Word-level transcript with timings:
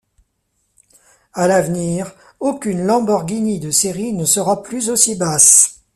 À 1.33 1.47
l'avenir, 1.47 2.15
aucune 2.39 2.83
Lamborghini 2.83 3.59
de 3.59 3.69
série 3.69 4.13
ne 4.13 4.25
sera 4.25 4.63
plus 4.63 4.89
aussi 4.89 5.13
basse. 5.13 5.79